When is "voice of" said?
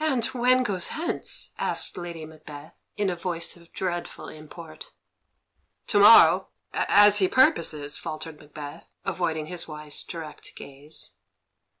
3.14-3.70